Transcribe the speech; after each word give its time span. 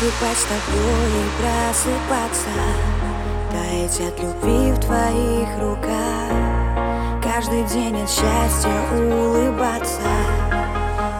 Засыпать 0.00 0.38
с 0.38 0.44
тобой 0.44 1.10
и 1.10 1.28
просыпаться 1.36 2.48
Таять 3.50 4.00
от 4.00 4.18
любви 4.22 4.72
в 4.72 4.80
твоих 4.80 5.48
руках. 5.60 7.22
Каждый 7.22 7.64
день 7.64 8.02
от 8.02 8.08
счастья 8.08 8.70
улыбаться 8.94 10.00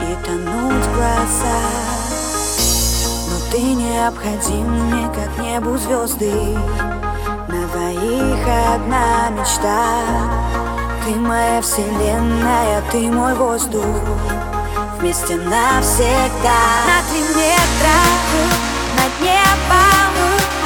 И 0.00 0.24
тонуть 0.24 0.84
в 0.84 0.94
глазах. 0.94 1.72
Но 3.28 3.50
ты 3.50 3.60
необходим 3.60 4.70
мне, 4.70 5.08
как 5.12 5.44
небу 5.44 5.76
звезды 5.76 6.56
На 7.48 7.66
двоих 7.72 8.46
одна 8.74 9.30
мечта. 9.30 10.04
Ты 11.04 11.16
моя 11.16 11.60
вселенная, 11.62 12.82
ты 12.92 13.10
мой 13.10 13.34
воздух 13.34 13.84
Вместе 15.00 15.36
навсегда. 15.36 16.58
На 16.88 17.02
три 17.08 17.20
метра 17.20 17.98
над 18.96 19.20
небом 19.20 20.12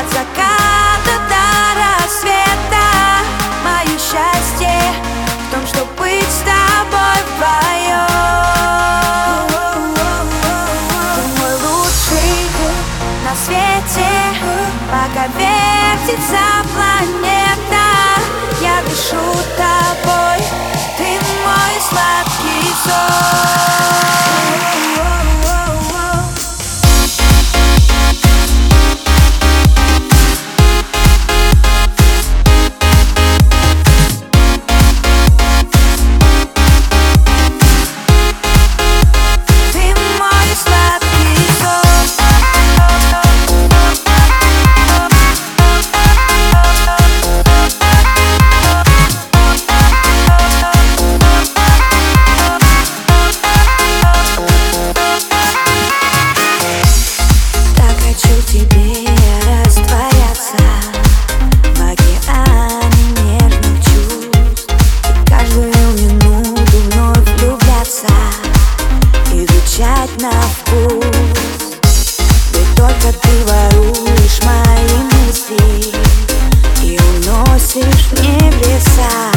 От 0.00 0.10
заката 0.10 1.14
до 1.28 1.44
рассвета. 1.78 2.86
Мое 3.62 3.98
счастье 3.98 4.80
в 5.46 5.54
том, 5.54 5.66
что 5.66 5.84
быть 5.98 6.24
с 6.24 6.40
тобой 6.40 7.20
вдвоем 7.36 8.08
Ты 11.14 11.22
мой 11.38 11.54
лучший 11.62 12.48
на 13.24 13.34
свете. 13.44 14.08
Пока 14.90 15.26
вертится 15.36 16.44
планета 16.72 17.33
небеса 78.84 79.30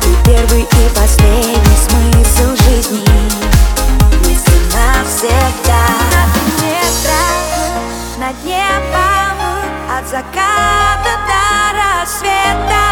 Ты 0.00 0.08
первый 0.24 0.62
и 0.62 0.88
последний 0.94 1.76
смысл 1.76 2.56
жизни. 2.64 3.04
Вместе 4.20 4.52
навсегда 4.74 5.86
Над 6.12 6.62
метром, 6.62 7.78
над 8.18 8.44
небом 8.44 9.36
От 9.98 10.08
заката 10.08 11.12
до 11.28 12.00
рассвета. 12.00 12.84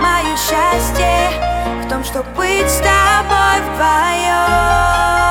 Мое 0.00 0.36
счастье 0.36 1.30
в 1.84 1.88
том, 1.88 2.04
что 2.04 2.22
быть 2.36 2.68
с 2.68 2.78
тобой 2.78 3.60
вдвоем 3.74 5.21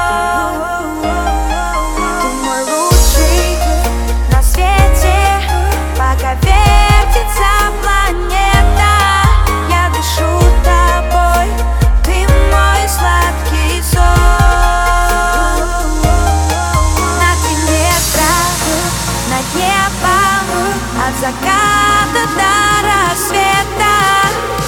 заката 21.22 22.24
до 22.36 22.52
рассвета. 22.90 23.94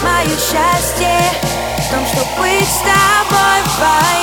Мое 0.04 0.38
счастье 0.38 1.18
в 1.80 1.92
том, 1.92 2.06
что 2.06 2.24
быть 2.40 2.68
с 2.68 2.78
тобой 2.78 3.62
вдвоем 3.66 4.23